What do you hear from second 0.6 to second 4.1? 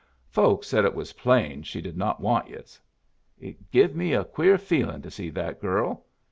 said it was plain she did not want yus. It give